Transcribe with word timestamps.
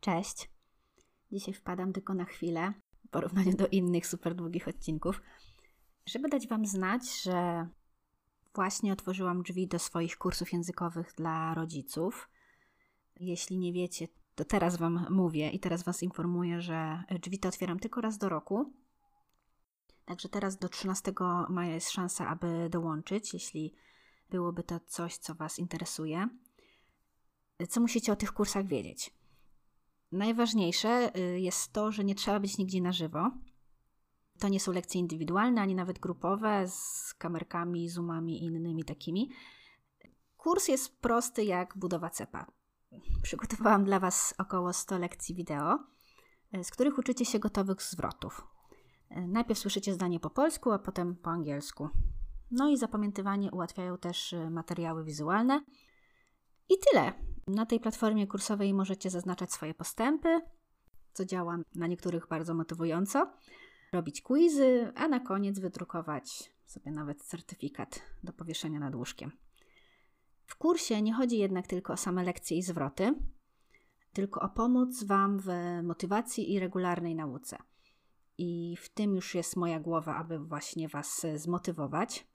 Cześć. 0.00 0.50
Dzisiaj 1.32 1.54
wpadam 1.54 1.92
tylko 1.92 2.14
na 2.14 2.24
chwilę 2.24 2.72
w 3.06 3.08
porównaniu 3.08 3.56
do 3.56 3.68
innych 3.68 4.06
super 4.06 4.34
długich 4.34 4.68
odcinków, 4.68 5.22
żeby 6.06 6.28
dać 6.28 6.48
Wam 6.48 6.66
znać, 6.66 7.22
że 7.22 7.68
właśnie 8.54 8.92
otworzyłam 8.92 9.42
drzwi 9.42 9.68
do 9.68 9.78
swoich 9.78 10.18
kursów 10.18 10.52
językowych 10.52 11.12
dla 11.16 11.54
rodziców. 11.54 12.30
Jeśli 13.16 13.58
nie 13.58 13.72
wiecie, 13.72 14.08
to 14.34 14.44
teraz 14.44 14.76
Wam 14.76 15.06
mówię 15.10 15.50
i 15.50 15.60
teraz 15.60 15.82
Was 15.82 16.02
informuję, 16.02 16.60
że 16.60 17.04
drzwi 17.20 17.38
to 17.38 17.48
otwieram 17.48 17.78
tylko 17.78 18.00
raz 18.00 18.18
do 18.18 18.28
roku. 18.28 18.72
Także 20.04 20.28
teraz 20.28 20.58
do 20.58 20.68
13 20.68 21.12
maja 21.48 21.74
jest 21.74 21.90
szansa, 21.90 22.28
aby 22.28 22.68
dołączyć, 22.70 23.34
jeśli 23.34 23.74
byłoby 24.30 24.62
to 24.62 24.80
coś, 24.80 25.16
co 25.16 25.34
Was 25.34 25.58
interesuje. 25.58 26.28
Co 27.68 27.80
musicie 27.80 28.12
o 28.12 28.16
tych 28.16 28.32
kursach 28.32 28.66
wiedzieć? 28.66 29.19
Najważniejsze 30.12 31.16
y, 31.16 31.40
jest 31.40 31.72
to, 31.72 31.92
że 31.92 32.04
nie 32.04 32.14
trzeba 32.14 32.40
być 32.40 32.58
nigdzie 32.58 32.80
na 32.80 32.92
żywo. 32.92 33.30
To 34.38 34.48
nie 34.48 34.60
są 34.60 34.72
lekcje 34.72 35.00
indywidualne, 35.00 35.60
ani 35.60 35.74
nawet 35.74 35.98
grupowe 35.98 36.68
z 36.68 37.14
kamerkami, 37.18 37.88
zoomami 37.88 38.42
i 38.42 38.44
innymi 38.44 38.84
takimi. 38.84 39.30
Kurs 40.36 40.68
jest 40.68 41.00
prosty 41.00 41.44
jak 41.44 41.78
budowa 41.78 42.10
cepa. 42.10 42.46
Przygotowałam 43.22 43.84
dla 43.84 44.00
Was 44.00 44.34
około 44.38 44.72
100 44.72 44.98
lekcji 44.98 45.34
wideo, 45.34 45.78
y, 46.54 46.64
z 46.64 46.70
których 46.70 46.98
uczycie 46.98 47.24
się 47.24 47.38
gotowych 47.38 47.82
zwrotów. 47.82 48.46
Y, 49.10 49.26
najpierw 49.26 49.60
słyszycie 49.60 49.94
zdanie 49.94 50.20
po 50.20 50.30
polsku, 50.30 50.72
a 50.72 50.78
potem 50.78 51.16
po 51.16 51.30
angielsku. 51.30 51.88
No 52.50 52.68
i 52.68 52.76
zapamiętywanie 52.76 53.50
ułatwiają 53.50 53.98
też 53.98 54.34
materiały 54.50 55.04
wizualne. 55.04 55.64
I 56.68 56.74
tyle. 56.90 57.12
Na 57.54 57.66
tej 57.66 57.80
platformie 57.80 58.26
kursowej 58.26 58.74
możecie 58.74 59.10
zaznaczać 59.10 59.52
swoje 59.52 59.74
postępy, 59.74 60.40
co 61.12 61.24
działa 61.24 61.58
na 61.74 61.86
niektórych 61.86 62.26
bardzo 62.28 62.54
motywująco, 62.54 63.32
robić 63.92 64.22
quizy, 64.22 64.92
a 64.94 65.08
na 65.08 65.20
koniec 65.20 65.58
wydrukować 65.58 66.52
sobie 66.64 66.90
nawet 66.90 67.22
certyfikat 67.22 68.02
do 68.22 68.32
powieszenia 68.32 68.80
nad 68.80 68.94
łóżkiem. 68.94 69.32
W 70.46 70.56
kursie 70.56 71.02
nie 71.02 71.14
chodzi 71.14 71.38
jednak 71.38 71.66
tylko 71.66 71.92
o 71.92 71.96
same 71.96 72.24
lekcje 72.24 72.56
i 72.56 72.62
zwroty, 72.62 73.14
tylko 74.12 74.40
o 74.40 74.48
pomoc 74.48 75.04
Wam 75.04 75.38
w 75.38 75.48
motywacji 75.82 76.52
i 76.52 76.58
regularnej 76.58 77.14
nauce. 77.14 77.58
I 78.38 78.76
w 78.80 78.88
tym 78.88 79.14
już 79.14 79.34
jest 79.34 79.56
moja 79.56 79.80
głowa, 79.80 80.16
aby 80.16 80.38
właśnie 80.38 80.88
Was 80.88 81.26
zmotywować. 81.34 82.26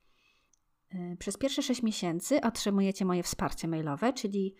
Przez 1.19 1.38
pierwsze 1.38 1.61
6 1.61 1.83
miesięcy 1.83 2.41
otrzymujecie 2.41 3.05
moje 3.05 3.23
wsparcie 3.23 3.67
mailowe, 3.67 4.13
czyli 4.13 4.55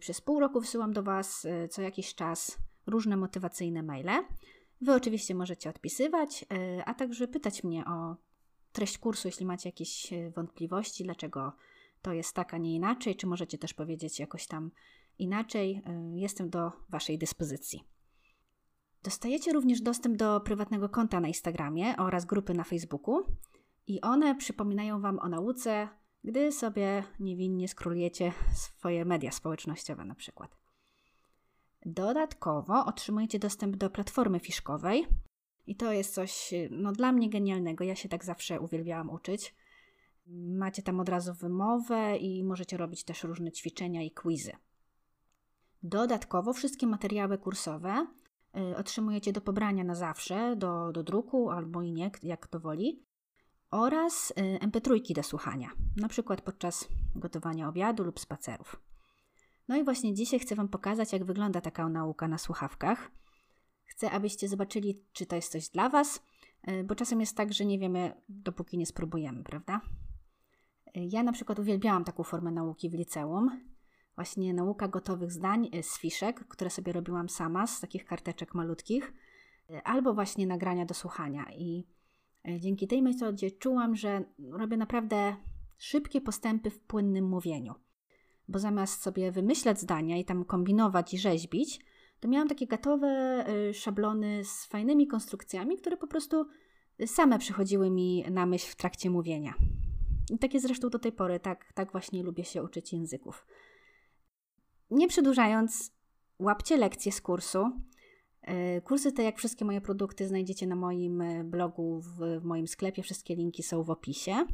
przez 0.00 0.20
pół 0.20 0.40
roku 0.40 0.60
wysyłam 0.60 0.92
do 0.92 1.02
Was 1.02 1.44
y, 1.44 1.68
co 1.68 1.82
jakiś 1.82 2.14
czas 2.14 2.58
różne 2.86 3.16
motywacyjne 3.16 3.82
maile. 3.82 4.24
Wy 4.80 4.94
oczywiście 4.94 5.34
możecie 5.34 5.70
odpisywać, 5.70 6.44
y, 6.52 6.84
a 6.84 6.94
także 6.94 7.28
pytać 7.28 7.64
mnie 7.64 7.84
o 7.84 8.16
treść 8.72 8.98
kursu, 8.98 9.28
jeśli 9.28 9.46
macie 9.46 9.68
jakieś 9.68 10.12
y, 10.12 10.32
wątpliwości, 10.36 11.04
dlaczego 11.04 11.52
to 12.02 12.12
jest 12.12 12.34
tak, 12.34 12.54
a 12.54 12.58
nie 12.58 12.74
inaczej, 12.74 13.16
czy 13.16 13.26
możecie 13.26 13.58
też 13.58 13.74
powiedzieć 13.74 14.20
jakoś 14.20 14.46
tam 14.46 14.70
inaczej. 15.18 15.82
Jestem 16.14 16.50
do 16.50 16.72
Waszej 16.88 17.18
dyspozycji. 17.18 17.84
Dostajecie 19.02 19.52
również 19.52 19.80
dostęp 19.80 20.16
do 20.16 20.40
prywatnego 20.40 20.88
konta 20.88 21.20
na 21.20 21.28
Instagramie 21.28 21.96
oraz 21.96 22.24
grupy 22.24 22.54
na 22.54 22.64
Facebooku 22.64 23.22
i 23.86 24.00
one 24.00 24.34
przypominają 24.34 25.00
Wam 25.00 25.18
o 25.18 25.28
nauce, 25.28 25.88
gdy 26.24 26.52
sobie 26.52 27.04
niewinnie 27.20 27.68
skrólujecie 27.68 28.32
swoje 28.54 29.04
media 29.04 29.32
społecznościowe 29.32 30.04
na 30.04 30.14
przykład. 30.14 30.56
Dodatkowo 31.86 32.84
otrzymujecie 32.86 33.38
dostęp 33.38 33.76
do 33.76 33.90
platformy 33.90 34.40
fiszkowej 34.40 35.06
i 35.66 35.76
to 35.76 35.92
jest 35.92 36.14
coś 36.14 36.54
no, 36.70 36.92
dla 36.92 37.12
mnie 37.12 37.30
genialnego. 37.30 37.84
Ja 37.84 37.96
się 37.96 38.08
tak 38.08 38.24
zawsze 38.24 38.60
uwielbiałam 38.60 39.10
uczyć. 39.10 39.54
Macie 40.56 40.82
tam 40.82 41.00
od 41.00 41.08
razu 41.08 41.34
wymowę 41.34 42.16
i 42.16 42.44
możecie 42.44 42.76
robić 42.76 43.04
też 43.04 43.24
różne 43.24 43.52
ćwiczenia 43.52 44.02
i 44.02 44.10
quizy. 44.10 44.52
Dodatkowo 45.82 46.52
wszystkie 46.52 46.86
materiały 46.86 47.38
kursowe 47.38 48.06
y, 48.56 48.76
otrzymujecie 48.76 49.32
do 49.32 49.40
pobrania 49.40 49.84
na 49.84 49.94
zawsze, 49.94 50.56
do, 50.56 50.92
do 50.92 51.02
druku 51.02 51.50
albo 51.50 51.82
i 51.82 51.92
nie, 51.92 52.10
jak 52.22 52.46
to 52.46 52.60
woli 52.60 53.04
oraz 53.74 54.30
y, 54.30 54.58
MP3 54.58 55.14
do 55.14 55.22
słuchania, 55.22 55.70
na 55.96 56.08
przykład 56.08 56.40
podczas 56.40 56.88
gotowania 57.14 57.68
obiadu 57.68 58.04
lub 58.04 58.20
spacerów. 58.20 58.80
No 59.68 59.76
i 59.76 59.84
właśnie 59.84 60.14
dzisiaj 60.14 60.40
chcę 60.40 60.54
Wam 60.54 60.68
pokazać, 60.68 61.12
jak 61.12 61.24
wygląda 61.24 61.60
taka 61.60 61.88
nauka 61.88 62.28
na 62.28 62.38
słuchawkach. 62.38 63.10
Chcę, 63.84 64.10
abyście 64.10 64.48
zobaczyli, 64.48 65.02
czy 65.12 65.26
to 65.26 65.36
jest 65.36 65.52
coś 65.52 65.68
dla 65.68 65.88
Was, 65.88 66.22
y, 66.68 66.84
bo 66.84 66.94
czasem 66.94 67.20
jest 67.20 67.36
tak, 67.36 67.52
że 67.52 67.64
nie 67.64 67.78
wiemy, 67.78 68.22
dopóki 68.28 68.78
nie 68.78 68.86
spróbujemy, 68.86 69.44
prawda? 69.44 69.80
Y, 70.86 70.90
ja 70.94 71.22
na 71.22 71.32
przykład 71.32 71.58
uwielbiałam 71.58 72.04
taką 72.04 72.22
formę 72.22 72.50
nauki 72.50 72.90
w 72.90 72.94
liceum. 72.94 73.60
Właśnie 74.14 74.54
nauka 74.54 74.88
gotowych 74.88 75.32
zdań 75.32 75.70
z 75.82 75.98
fiszek, 75.98 76.48
które 76.48 76.70
sobie 76.70 76.92
robiłam 76.92 77.28
sama, 77.28 77.66
z 77.66 77.80
takich 77.80 78.04
karteczek 78.04 78.54
malutkich, 78.54 79.12
albo 79.84 80.14
właśnie 80.14 80.46
nagrania 80.46 80.86
do 80.86 80.94
słuchania. 80.94 81.46
I 81.52 81.94
dzięki 82.58 82.86
tej 82.86 83.02
metodzie 83.02 83.50
czułam, 83.50 83.96
że 83.96 84.24
robię 84.50 84.76
naprawdę 84.76 85.36
szybkie 85.78 86.20
postępy 86.20 86.70
w 86.70 86.80
płynnym 86.80 87.28
mówieniu. 87.28 87.74
Bo 88.48 88.58
zamiast 88.58 89.02
sobie 89.02 89.32
wymyślać 89.32 89.80
zdania 89.80 90.16
i 90.16 90.24
tam 90.24 90.44
kombinować 90.44 91.14
i 91.14 91.18
rzeźbić, 91.18 91.80
to 92.20 92.28
miałam 92.28 92.48
takie 92.48 92.66
gotowe 92.66 93.08
e, 93.08 93.74
szablony 93.74 94.44
z 94.44 94.66
fajnymi 94.66 95.06
konstrukcjami, 95.06 95.76
które 95.76 95.96
po 95.96 96.06
prostu 96.06 96.46
same 97.06 97.38
przychodziły 97.38 97.90
mi 97.90 98.24
na 98.30 98.46
myśl 98.46 98.66
w 98.70 98.76
trakcie 98.76 99.10
mówienia. 99.10 99.54
I 100.30 100.38
takie 100.38 100.60
zresztą 100.60 100.90
do 100.90 100.98
tej 100.98 101.12
pory, 101.12 101.40
tak, 101.40 101.72
tak 101.72 101.92
właśnie 101.92 102.22
lubię 102.22 102.44
się 102.44 102.62
uczyć 102.62 102.92
języków. 102.92 103.46
Nie 104.90 105.08
przedłużając, 105.08 105.92
łapcie 106.38 106.76
lekcje 106.76 107.12
z 107.12 107.20
kursu. 107.20 107.70
E, 108.44 108.80
kursy 108.80 109.12
te, 109.12 109.22
jak 109.22 109.38
wszystkie 109.38 109.64
moje 109.64 109.80
produkty, 109.80 110.28
znajdziecie 110.28 110.66
na 110.66 110.76
moim 110.76 111.20
e, 111.20 111.44
blogu, 111.44 112.00
w, 112.00 112.40
w 112.40 112.44
moim 112.44 112.66
sklepie. 112.66 113.02
Wszystkie 113.02 113.36
linki 113.36 113.62
są 113.62 113.82
w 113.82 113.90
opisie. 113.90 114.46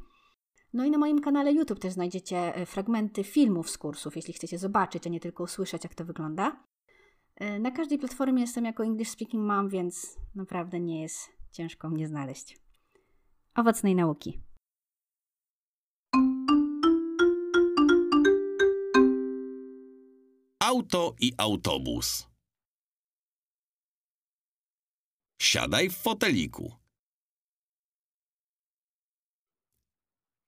No 0.72 0.84
i 0.84 0.90
na 0.90 0.98
moim 0.98 1.20
kanale 1.20 1.52
YouTube 1.52 1.80
też 1.80 1.92
znajdziecie 1.92 2.54
e, 2.54 2.66
fragmenty 2.66 3.24
filmów 3.24 3.70
z 3.70 3.78
kursów, 3.78 4.16
jeśli 4.16 4.34
chcecie 4.34 4.58
zobaczyć, 4.58 5.06
a 5.06 5.10
nie 5.10 5.20
tylko 5.20 5.44
usłyszeć, 5.44 5.84
jak 5.84 5.94
to 5.94 6.04
wygląda. 6.04 6.64
Na 7.60 7.70
każdej 7.70 7.98
platformie 7.98 8.40
jestem 8.40 8.64
jako 8.64 8.84
English 8.84 9.10
Speaking 9.10 9.44
Mom, 9.46 9.68
więc 9.68 10.16
naprawdę 10.34 10.80
nie 10.80 11.02
jest 11.02 11.28
ciężko 11.52 11.90
mnie 11.90 12.08
znaleźć. 12.08 12.58
Owocnej 13.54 13.94
nauki. 13.94 14.40
Auto 20.60 21.14
i 21.20 21.32
autobus. 21.38 22.29
Siadaj 25.40 25.88
w 25.88 25.96
foteliku. 25.96 26.76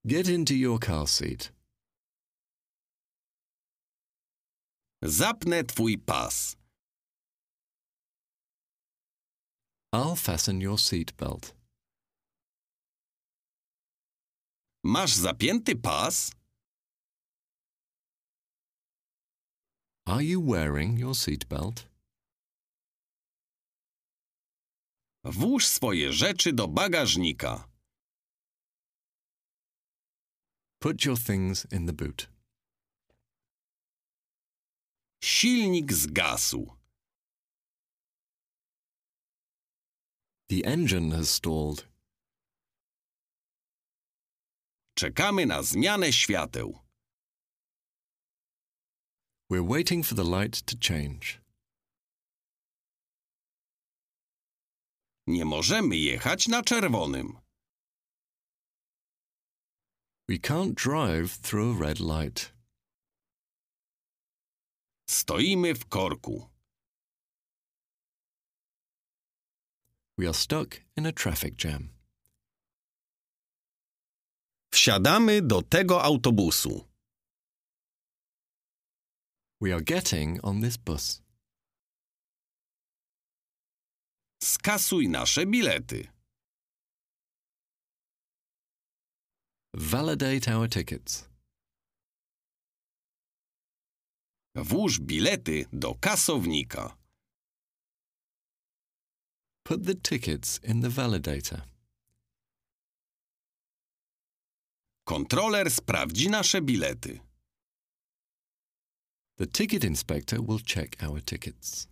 Get 0.05 0.29
into 0.29 0.55
your 0.55 0.79
car 0.79 1.09
seat. 1.09 1.53
Zapnę 5.03 5.65
twój 5.65 5.99
pas. 5.99 6.57
I'll 9.95 10.17
fasten 10.17 10.61
your 10.61 10.79
seat 10.79 11.13
belt. 11.17 11.55
Masz 14.85 15.15
zapięty 15.15 15.77
pas? 15.77 16.33
Are 20.07 20.23
you 20.23 20.41
wearing 20.41 20.99
your 20.99 21.15
seat 21.15 21.49
Włóż 25.25 25.67
swoje 25.67 26.13
rzeczy 26.13 26.53
do 26.53 26.69
bagażnika. 26.69 27.69
Put 30.79 31.05
your 31.05 31.19
things 31.19 31.67
in 31.73 31.87
the 31.87 31.93
boot. 31.93 32.29
Silnik 35.25 35.93
zgasł. 35.93 36.77
The 40.49 40.65
engine 40.65 41.17
has 41.17 41.31
stalled. 41.31 41.89
Czekamy 44.95 45.47
na 45.47 45.63
zmianę 45.63 46.13
świateł. 46.13 46.79
We're 49.51 49.69
waiting 49.69 50.07
for 50.07 50.17
the 50.17 50.25
light 50.25 50.63
to 50.67 50.77
change. 50.77 51.42
Nie 55.27 55.45
możemy 55.45 55.97
jechać 55.97 56.49
na 56.49 56.63
czerwonym. 56.63 57.39
We 60.29 60.39
can't 60.39 60.75
drive 60.75 61.39
through 61.39 61.77
a 61.77 61.81
red 61.85 62.01
light. 62.01 62.53
Stoimy 65.09 65.75
w 65.75 65.87
korku. 65.87 66.49
We 70.19 70.27
are 70.27 70.35
stuck 70.35 70.81
in 70.97 71.07
a 71.07 71.13
traffic 71.13 71.65
jam. 71.65 71.89
Wsiadamy 74.73 75.43
do 75.43 75.63
tego 75.63 76.03
autobusu. 76.03 76.89
We 79.61 79.73
are 79.75 79.83
getting 79.83 80.45
on 80.45 80.61
this 80.61 80.77
bus. 80.77 81.22
Skasuj 84.43 85.09
nasze 85.09 85.47
bilety. 85.47 86.09
Validate 89.75 90.57
our 90.57 90.69
tickets. 90.69 91.29
Włóż 94.55 94.99
bilety 94.99 95.65
do 95.73 95.95
kasownika. 95.95 96.97
Put 99.63 99.87
the 99.87 99.95
tickets 99.95 100.61
in 100.65 100.83
the 100.83 100.89
validator. 100.89 101.63
Kontroler 105.05 105.71
sprawdzi 105.71 106.31
nasze 106.31 106.61
bilety. 106.61 107.21
The 109.37 109.47
ticket 109.47 109.85
inspector 109.85 110.41
will 110.41 110.61
check 110.61 111.03
our 111.03 111.25
tickets. 111.25 111.92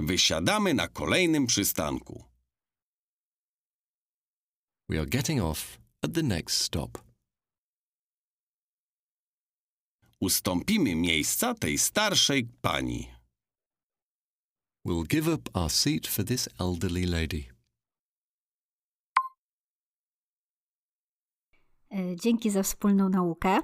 Wysiadamy 0.00 0.74
na 0.74 0.88
kolejnym 0.88 1.46
przystanku. 1.46 2.24
We 4.88 4.98
are 5.00 5.06
getting 5.06 5.40
off 5.42 5.78
at 6.02 6.12
the 6.14 6.22
next 6.22 6.56
stop. 6.60 6.98
Ustąpimy 10.20 10.96
miejsca 10.96 11.54
tej 11.54 11.78
starszej 11.78 12.44
pani. 12.62 13.10
We'll 14.86 15.06
give 15.06 15.28
up 15.34 15.50
our 15.54 15.70
seat 15.70 16.06
for 16.06 16.24
this 16.24 16.48
elderly 16.60 17.06
lady. 17.06 17.44
E, 21.90 22.16
Dzięki 22.16 22.50
za 22.50 22.62
wspólną 22.62 23.08
naukę. 23.08 23.60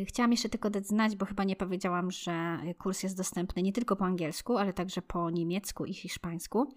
E, 0.00 0.04
Chciałam 0.04 0.30
jeszcze 0.30 0.48
tylko 0.48 0.70
dać 0.70 0.86
znać, 0.86 1.16
bo 1.16 1.26
chyba 1.26 1.44
nie 1.44 1.56
powiedziałam, 1.56 2.10
że 2.10 2.58
kurs 2.78 3.02
jest 3.02 3.16
dostępny 3.16 3.62
nie 3.62 3.72
tylko 3.72 3.96
po 3.96 4.04
angielsku, 4.04 4.56
ale 4.56 4.72
także 4.72 5.02
po 5.02 5.30
niemiecku 5.30 5.84
i 5.84 5.94
hiszpańsku. 5.94 6.74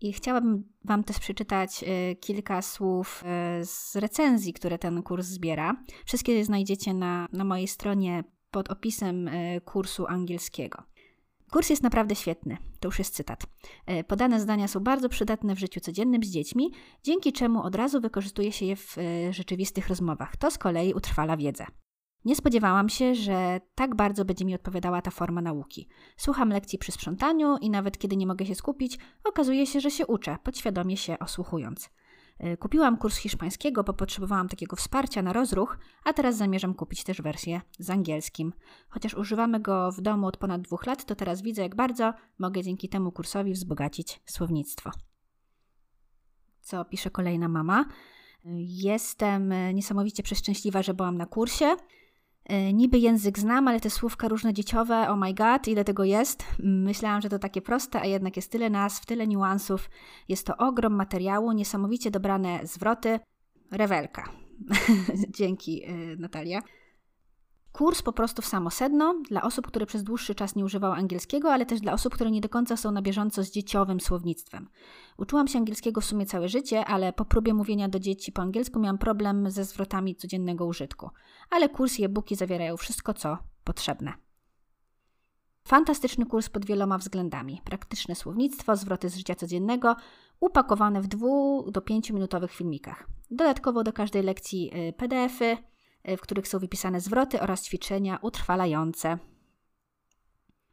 I 0.00 0.12
chciałabym 0.12 0.64
Wam 0.84 1.04
też 1.04 1.18
przeczytać 1.18 1.84
e, 1.86 2.14
kilka 2.14 2.62
słów 2.62 3.24
z 3.62 3.96
recenzji, 3.96 4.52
które 4.52 4.78
ten 4.78 5.02
kurs 5.02 5.26
zbiera. 5.26 5.84
Wszystkie 6.06 6.44
znajdziecie 6.44 6.94
na, 6.94 7.28
na 7.32 7.44
mojej 7.44 7.68
stronie 7.68 8.24
pod 8.50 8.70
opisem 8.70 9.30
kursu 9.64 10.06
angielskiego. 10.06 10.82
Kurs 11.50 11.70
jest 11.70 11.82
naprawdę 11.82 12.14
świetny, 12.14 12.56
to 12.80 12.88
już 12.88 12.98
jest 12.98 13.14
cytat. 13.14 13.46
Podane 14.06 14.40
zdania 14.40 14.68
są 14.68 14.80
bardzo 14.80 15.08
przydatne 15.08 15.54
w 15.54 15.58
życiu 15.58 15.80
codziennym 15.80 16.22
z 16.24 16.28
dziećmi, 16.28 16.72
dzięki 17.02 17.32
czemu 17.32 17.62
od 17.62 17.74
razu 17.74 18.00
wykorzystuje 18.00 18.52
się 18.52 18.66
je 18.66 18.76
w 18.76 18.96
rzeczywistych 19.30 19.88
rozmowach. 19.88 20.36
To 20.36 20.50
z 20.50 20.58
kolei 20.58 20.94
utrwala 20.94 21.36
wiedzę. 21.36 21.66
Nie 22.28 22.36
spodziewałam 22.36 22.88
się, 22.88 23.14
że 23.14 23.60
tak 23.74 23.94
bardzo 23.94 24.24
będzie 24.24 24.44
mi 24.44 24.54
odpowiadała 24.54 25.02
ta 25.02 25.10
forma 25.10 25.40
nauki. 25.40 25.88
Słucham 26.16 26.48
lekcji 26.48 26.78
przy 26.78 26.92
sprzątaniu 26.92 27.56
i 27.60 27.70
nawet 27.70 27.98
kiedy 27.98 28.16
nie 28.16 28.26
mogę 28.26 28.46
się 28.46 28.54
skupić, 28.54 28.98
okazuje 29.24 29.66
się, 29.66 29.80
że 29.80 29.90
się 29.90 30.06
uczę, 30.06 30.36
podświadomie 30.42 30.96
się 30.96 31.18
osłuchując. 31.18 31.90
E, 32.38 32.56
Kupiłam 32.56 32.96
kurs 32.96 33.16
hiszpańskiego, 33.16 33.84
bo 33.84 33.92
potrzebowałam 33.92 34.48
takiego 34.48 34.76
wsparcia 34.76 35.22
na 35.22 35.32
rozruch, 35.32 35.78
a 36.04 36.12
teraz 36.12 36.36
zamierzam 36.36 36.74
kupić 36.74 37.04
też 37.04 37.22
wersję 37.22 37.60
z 37.78 37.90
angielskim. 37.90 38.52
Chociaż 38.88 39.14
używamy 39.14 39.60
go 39.60 39.92
w 39.92 40.00
domu 40.00 40.26
od 40.26 40.36
ponad 40.36 40.60
dwóch 40.60 40.86
lat, 40.86 41.04
to 41.04 41.14
teraz 41.14 41.42
widzę, 41.42 41.62
jak 41.62 41.76
bardzo 41.76 42.14
mogę 42.38 42.62
dzięki 42.62 42.88
temu 42.88 43.12
kursowi 43.12 43.52
wzbogacić 43.52 44.20
słownictwo. 44.26 44.90
Co 46.60 46.84
pisze 46.84 47.10
kolejna 47.10 47.48
mama? 47.48 47.84
Jestem 48.60 49.52
e, 49.52 49.74
niesamowicie 49.74 50.22
przeszczęśliwa, 50.22 50.82
że 50.82 50.94
byłam 50.94 51.16
na 51.16 51.26
kursie. 51.26 51.76
E, 52.48 52.72
Niby 52.72 52.98
język 52.98 53.38
znam, 53.38 53.68
ale 53.68 53.80
te 53.80 53.90
słówka 53.90 54.28
różne 54.28 54.54
dzieciowe, 54.54 54.94
oh 55.08 55.16
my 55.16 55.34
god, 55.34 55.68
ile 55.68 55.84
tego 55.84 56.04
jest. 56.04 56.44
Myślałam, 56.58 57.20
że 57.20 57.28
to 57.28 57.38
takie 57.38 57.62
proste, 57.62 58.00
a 58.00 58.06
jednak 58.06 58.36
jest 58.36 58.52
tyle 58.52 58.70
nazw, 58.70 59.06
tyle 59.06 59.26
niuansów. 59.26 59.90
Jest 60.28 60.46
to 60.46 60.56
ogrom 60.56 60.94
materiału, 60.94 61.52
niesamowicie 61.52 62.10
dobrane 62.10 62.60
zwroty. 62.62 63.20
Rewelka. 63.70 64.24
Dzięki, 65.38 65.84
e, 65.84 65.92
Natalia. 66.16 66.62
Kurs 67.78 68.02
po 68.02 68.12
prostu 68.12 68.42
w 68.42 68.46
samo 68.46 68.70
sedno 68.70 69.14
dla 69.30 69.42
osób, 69.42 69.66
które 69.66 69.86
przez 69.86 70.02
dłuższy 70.02 70.34
czas 70.34 70.56
nie 70.56 70.64
używały 70.64 70.94
angielskiego, 70.94 71.52
ale 71.52 71.66
też 71.66 71.80
dla 71.80 71.92
osób, 71.92 72.14
które 72.14 72.30
nie 72.30 72.40
do 72.40 72.48
końca 72.48 72.76
są 72.76 72.90
na 72.90 73.02
bieżąco 73.02 73.44
z 73.44 73.50
dzieciowym 73.50 74.00
słownictwem. 74.00 74.68
Uczyłam 75.18 75.48
się 75.48 75.58
angielskiego 75.58 76.00
w 76.00 76.04
sumie 76.04 76.26
całe 76.26 76.48
życie, 76.48 76.84
ale 76.84 77.12
po 77.12 77.24
próbie 77.24 77.54
mówienia 77.54 77.88
do 77.88 77.98
dzieci 77.98 78.32
po 78.32 78.42
angielsku 78.42 78.80
miałam 78.80 78.98
problem 78.98 79.50
ze 79.50 79.64
zwrotami 79.64 80.16
codziennego 80.16 80.66
użytku. 80.66 81.10
Ale 81.50 81.68
kurs 81.68 81.98
i 81.98 82.04
e-booki 82.04 82.36
zawierają 82.36 82.76
wszystko, 82.76 83.14
co 83.14 83.38
potrzebne. 83.64 84.12
Fantastyczny 85.64 86.26
kurs 86.26 86.48
pod 86.48 86.64
wieloma 86.64 86.98
względami. 86.98 87.60
Praktyczne 87.64 88.14
słownictwo, 88.14 88.76
zwroty 88.76 89.08
z 89.08 89.16
życia 89.16 89.34
codziennego, 89.34 89.96
upakowane 90.40 91.02
w 91.02 91.06
2 91.06 91.26
do 91.70 91.80
5 91.80 92.10
minutowych 92.10 92.52
filmikach. 92.52 93.06
Dodatkowo 93.30 93.84
do 93.84 93.92
każdej 93.92 94.22
lekcji 94.22 94.70
y, 94.88 94.92
PDF-y, 94.92 95.56
w 96.04 96.20
których 96.20 96.48
są 96.48 96.58
wypisane 96.58 97.00
zwroty 97.00 97.40
oraz 97.40 97.64
ćwiczenia 97.64 98.18
utrwalające. 98.22 99.18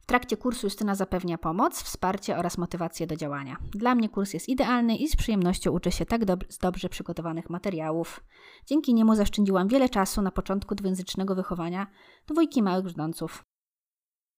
W 0.06 0.08
trakcie 0.08 0.36
kursu 0.36 0.66
Justyna 0.66 0.94
zapewnia 0.94 1.38
pomoc, 1.38 1.82
wsparcie 1.82 2.36
oraz 2.36 2.58
motywację 2.58 3.06
do 3.06 3.16
działania. 3.16 3.56
Dla 3.70 3.94
mnie 3.94 4.08
kurs 4.08 4.34
jest 4.34 4.48
idealny 4.48 4.96
i 4.96 5.08
z 5.08 5.16
przyjemnością 5.16 5.70
uczę 5.70 5.92
się 5.92 6.06
tak 6.06 6.24
dob- 6.24 6.44
z 6.48 6.58
dobrze 6.58 6.88
przygotowanych 6.88 7.50
materiałów. 7.50 8.20
Dzięki 8.66 8.94
niemu 8.94 9.14
zaszczędziłam 9.14 9.68
wiele 9.68 9.88
czasu 9.88 10.22
na 10.22 10.30
początku 10.30 10.74
dwujęzycznego 10.74 11.34
wychowania 11.34 11.86
dwójki 12.26 12.62
małych 12.62 12.84
brzdąców. 12.84 13.44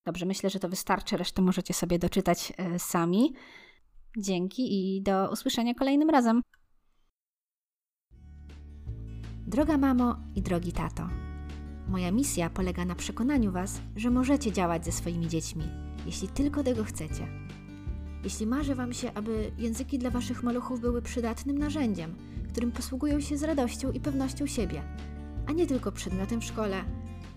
Dobrze, 0.06 0.26
myślę, 0.26 0.50
że 0.50 0.58
to 0.58 0.68
wystarczy, 0.68 1.16
resztę 1.16 1.42
możecie 1.42 1.74
sobie 1.74 1.98
doczytać 1.98 2.52
e, 2.56 2.78
sami. 2.78 3.34
Dzięki 4.18 4.96
i 4.96 5.02
do 5.02 5.30
usłyszenia 5.32 5.74
kolejnym 5.74 6.10
razem. 6.10 6.42
Droga 9.48 9.78
mamo 9.78 10.16
i 10.34 10.42
drogi 10.42 10.72
tato, 10.72 11.08
moja 11.88 12.12
misja 12.12 12.50
polega 12.50 12.84
na 12.84 12.94
przekonaniu 12.94 13.52
Was, 13.52 13.80
że 13.96 14.10
możecie 14.10 14.52
działać 14.52 14.84
ze 14.84 14.92
swoimi 14.92 15.28
dziećmi, 15.28 15.64
jeśli 16.06 16.28
tylko 16.28 16.64
tego 16.64 16.84
chcecie. 16.84 17.28
Jeśli 18.24 18.46
marzy 18.46 18.74
Wam 18.74 18.92
się, 18.92 19.14
aby 19.14 19.52
języki 19.58 19.98
dla 19.98 20.10
Waszych 20.10 20.42
maluchów 20.42 20.80
były 20.80 21.02
przydatnym 21.02 21.58
narzędziem, 21.58 22.14
którym 22.48 22.72
posługują 22.72 23.20
się 23.20 23.38
z 23.38 23.42
radością 23.42 23.92
i 23.92 24.00
pewnością 24.00 24.46
siebie, 24.46 24.82
a 25.46 25.52
nie 25.52 25.66
tylko 25.66 25.92
przedmiotem 25.92 26.40
w 26.40 26.44
szkole, 26.44 26.84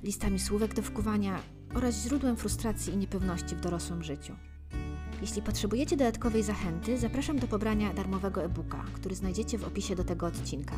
listami 0.03 0.39
słówek 0.39 0.73
do 0.73 0.81
wkuwania 0.81 1.39
oraz 1.75 2.03
źródłem 2.03 2.37
frustracji 2.37 2.93
i 2.93 2.97
niepewności 2.97 3.55
w 3.55 3.61
dorosłym 3.61 4.03
życiu. 4.03 4.35
Jeśli 5.21 5.41
potrzebujecie 5.41 5.97
dodatkowej 5.97 6.43
zachęty, 6.43 6.97
zapraszam 6.97 7.39
do 7.39 7.47
pobrania 7.47 7.93
darmowego 7.93 8.43
e-booka, 8.43 8.83
który 8.93 9.15
znajdziecie 9.15 9.57
w 9.57 9.67
opisie 9.67 9.95
do 9.95 10.03
tego 10.03 10.25
odcinka. 10.25 10.75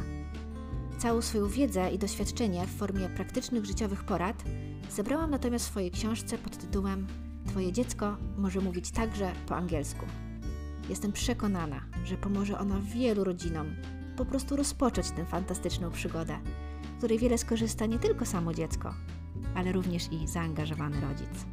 Całą 1.03 1.21
swoją 1.21 1.47
wiedzę 1.47 1.91
i 1.91 1.99
doświadczenie 1.99 2.65
w 2.67 2.77
formie 2.77 3.09
praktycznych 3.09 3.65
życiowych 3.65 4.03
porad 4.03 4.43
zebrałam 4.91 5.31
natomiast 5.31 5.65
w 5.65 5.67
swojej 5.67 5.91
książce 5.91 6.37
pod 6.37 6.57
tytułem 6.57 7.07
Twoje 7.47 7.71
dziecko 7.71 8.17
może 8.37 8.61
mówić 8.61 8.91
także 8.91 9.31
po 9.47 9.55
angielsku. 9.55 10.05
Jestem 10.89 11.11
przekonana, 11.11 11.81
że 12.05 12.17
pomoże 12.17 12.59
ona 12.59 12.79
wielu 12.79 13.23
rodzinom 13.23 13.67
po 14.17 14.25
prostu 14.25 14.55
rozpocząć 14.55 15.11
tę 15.11 15.25
fantastyczną 15.25 15.91
przygodę, 15.91 16.39
w 16.83 16.97
której 16.97 17.19
wiele 17.19 17.37
skorzysta 17.37 17.85
nie 17.85 17.99
tylko 17.99 18.25
samo 18.25 18.53
dziecko, 18.53 18.93
ale 19.55 19.71
również 19.71 20.11
i 20.11 20.27
zaangażowany 20.27 21.01
rodzic. 21.01 21.45